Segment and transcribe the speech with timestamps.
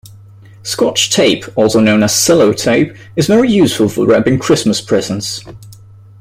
[0.63, 5.45] Scotch tape, also known as Sellotape, is very useful for wrapping Christmas presents